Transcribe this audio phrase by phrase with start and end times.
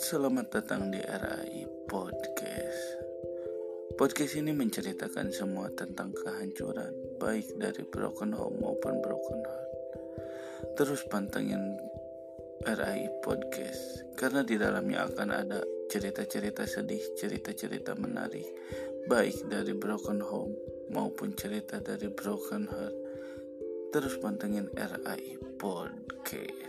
[0.00, 2.84] Selamat datang di RAI Podcast.
[4.00, 9.70] Podcast ini menceritakan semua tentang kehancuran, baik dari broken home maupun broken heart.
[10.80, 11.60] Terus pantengin
[12.64, 15.60] RAI Podcast, karena di dalamnya akan ada
[15.92, 18.48] cerita-cerita sedih, cerita-cerita menarik,
[19.04, 20.56] baik dari broken home
[20.96, 22.96] maupun cerita dari broken heart.
[23.92, 26.59] Terus pantengin RAI Podcast.